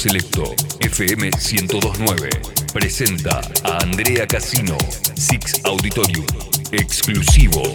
[0.00, 2.30] Selecto FM 1029
[2.72, 4.78] presenta a Andrea Casino,
[5.14, 6.24] Six Auditorium,
[6.72, 7.74] exclusivo.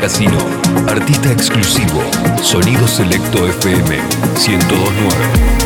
[0.00, 0.38] Casino,
[0.88, 2.00] artista exclusivo,
[2.42, 3.98] Sonido Selecto FM
[4.34, 5.59] 1029.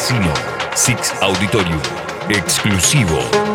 [0.00, 0.32] Casino,
[0.74, 1.78] Six Auditorium,
[2.30, 3.49] exclusivo.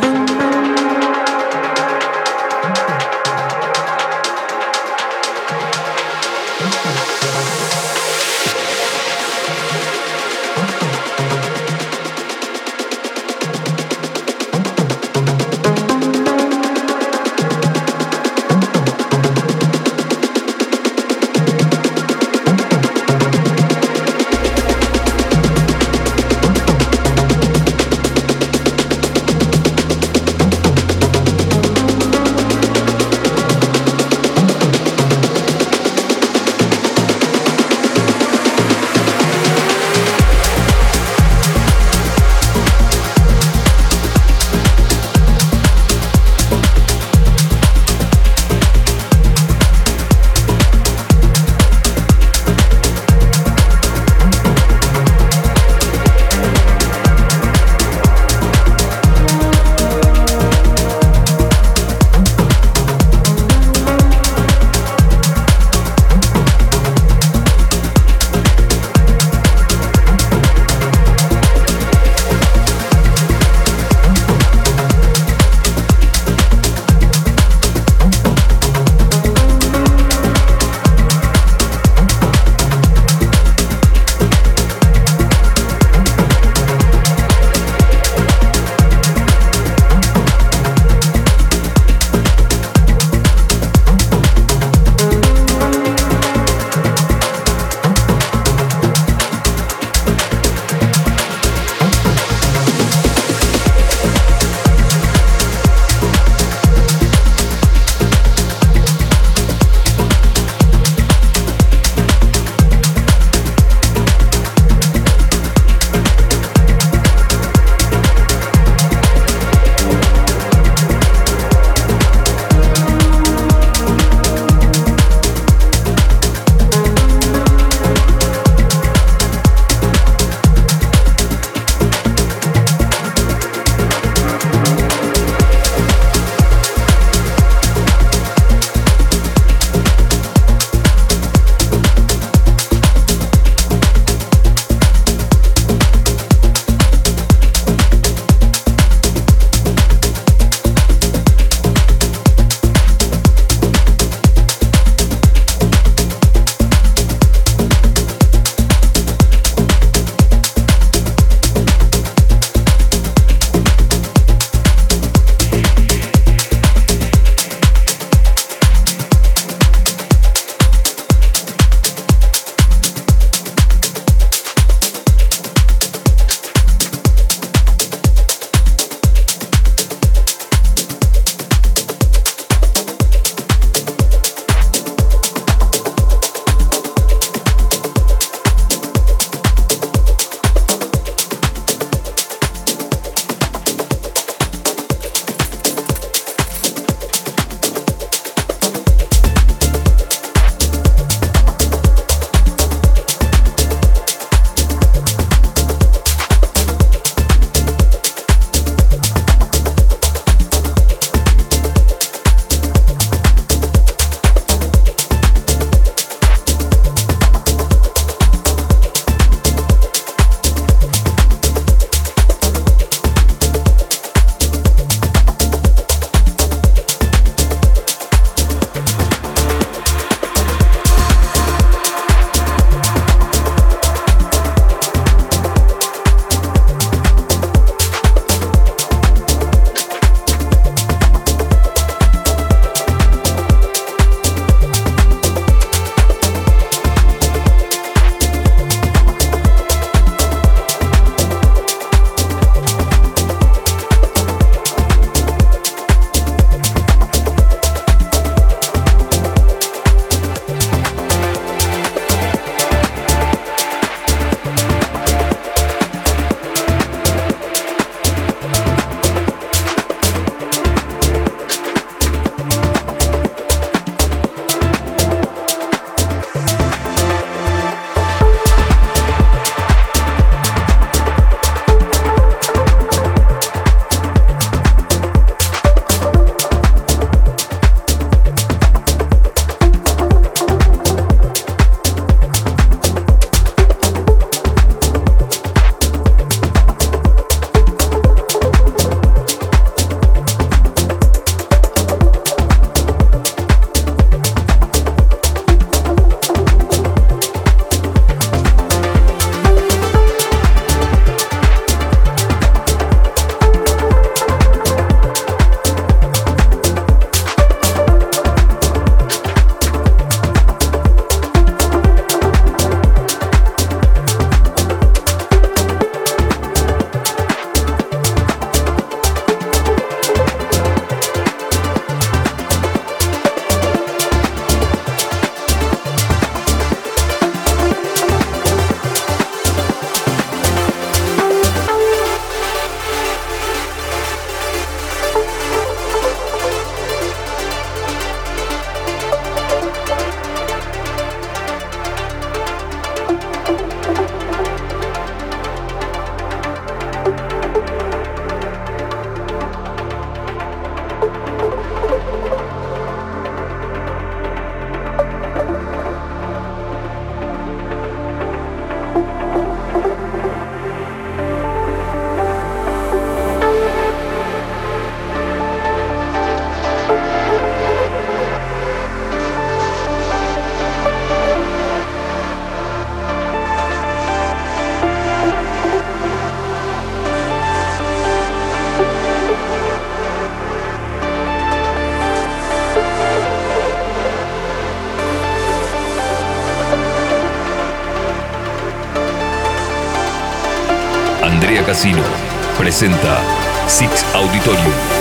[402.57, 403.19] Presenta
[403.67, 404.94] Six Auditorium.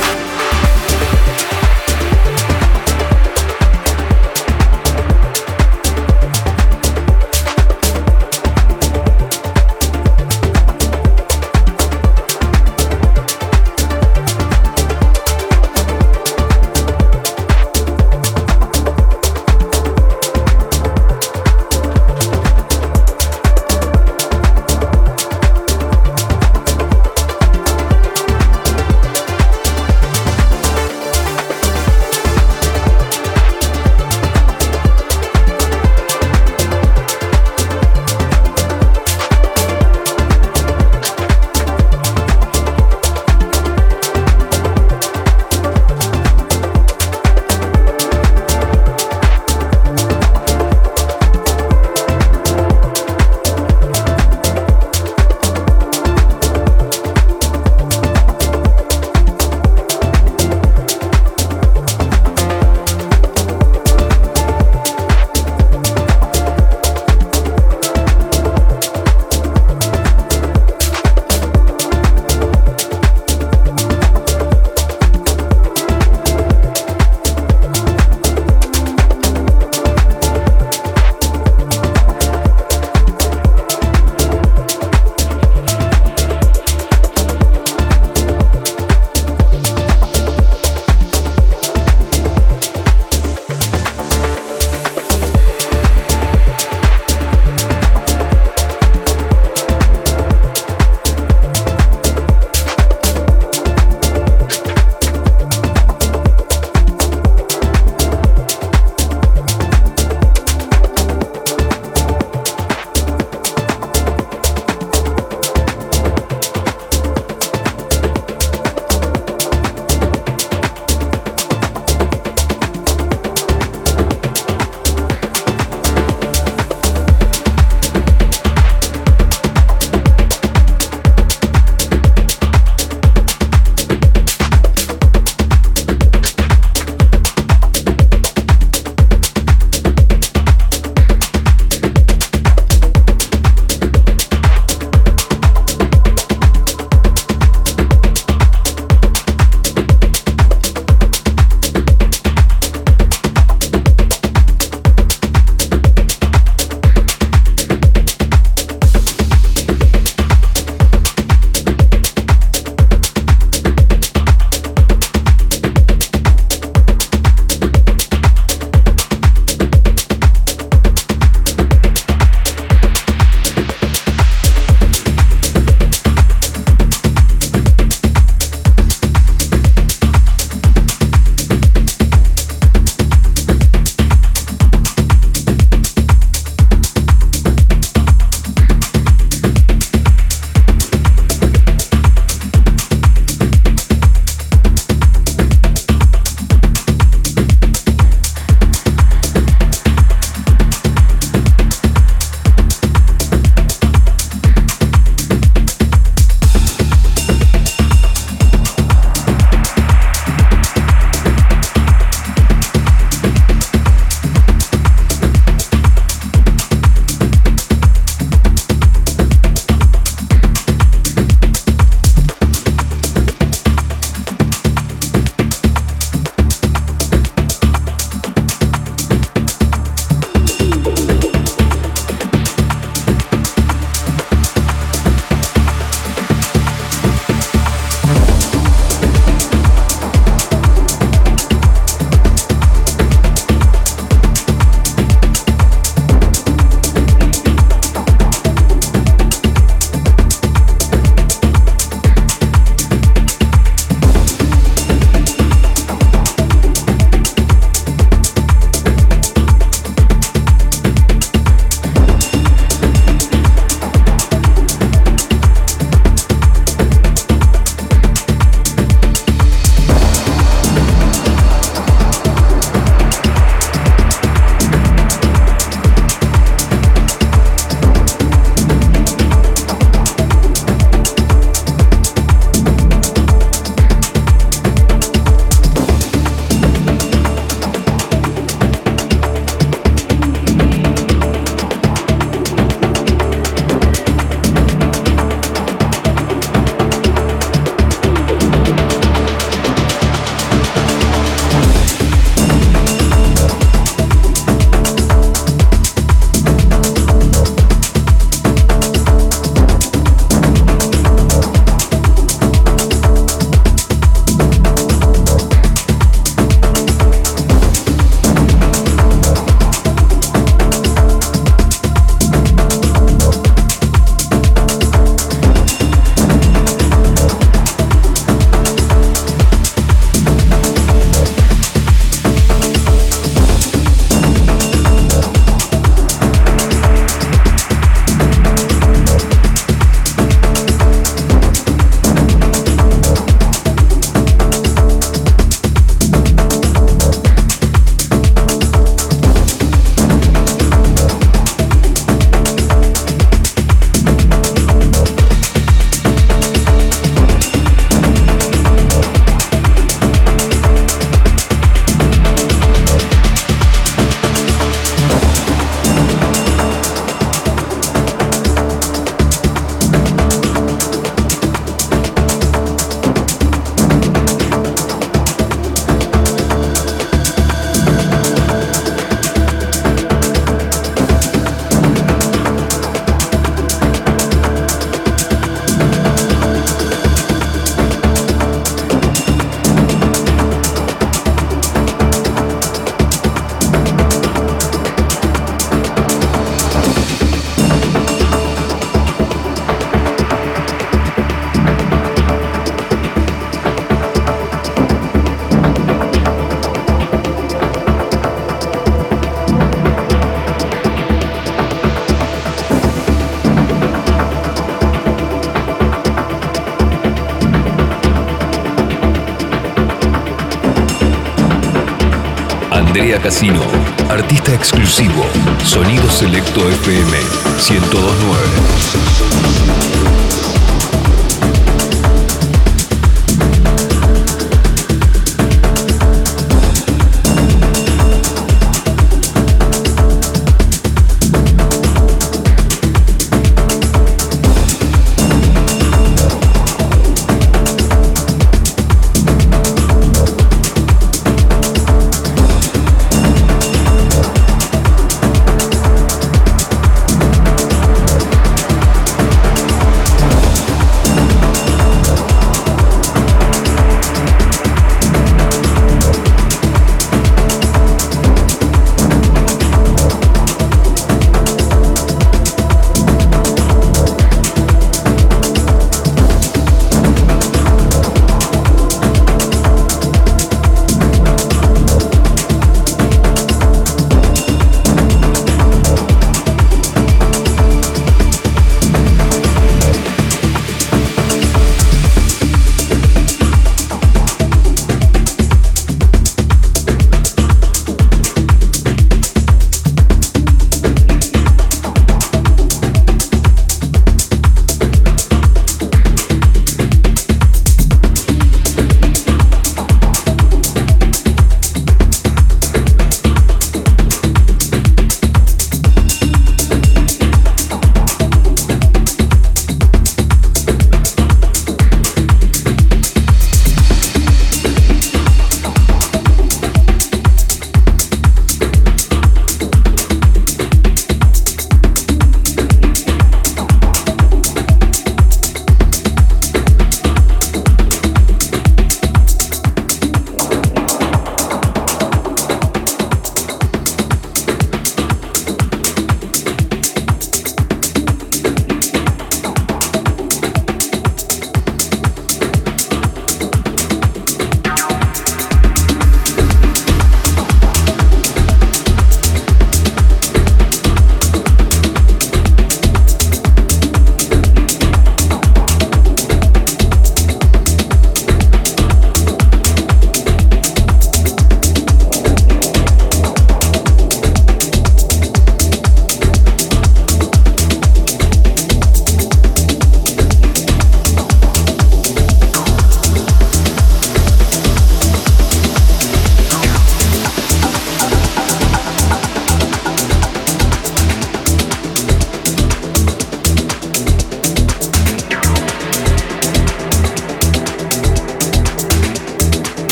[423.24, 423.62] Casino,
[424.10, 425.24] artista exclusivo,
[425.64, 427.10] Sonido Selecto FM
[427.56, 429.93] 1029.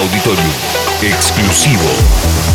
[0.00, 0.50] Auditorium,
[1.02, 2.49] exclusivo.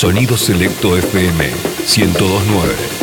[0.00, 1.50] Sonido Selecto FM
[1.84, 2.97] 1029.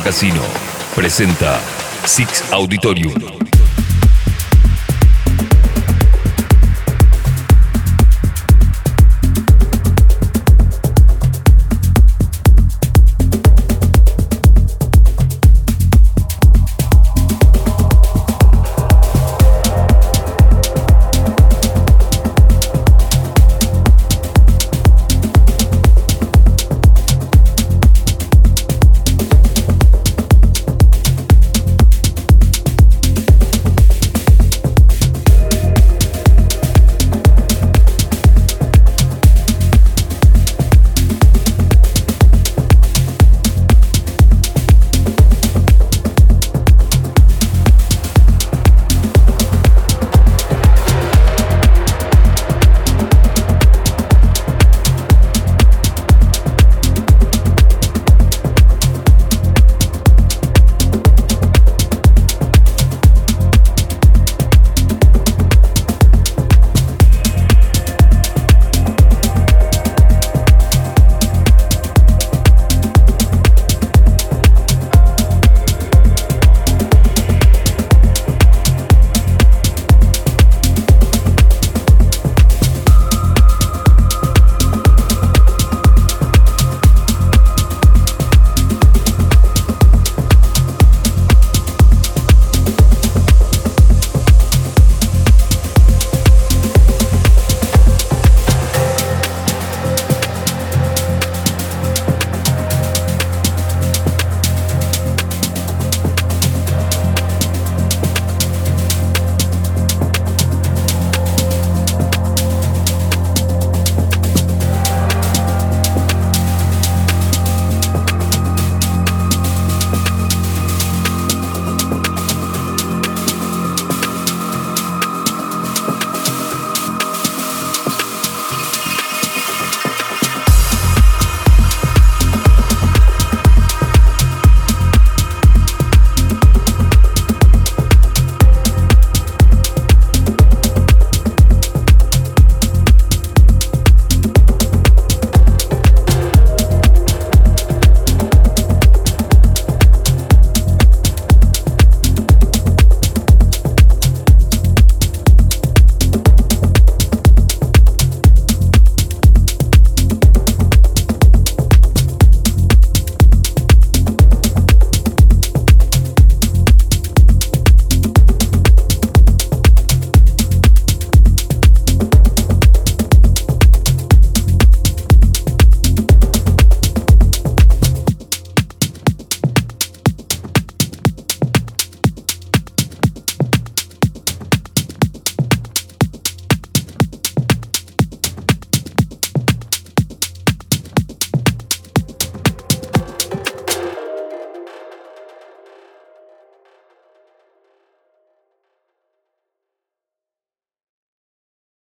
[0.00, 0.42] Casino
[0.94, 1.60] presenta
[2.04, 3.31] Six Auditorium